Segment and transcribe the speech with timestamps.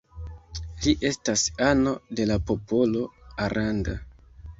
[0.85, 3.05] Li estas ano de la popolo
[3.49, 3.95] Aranda.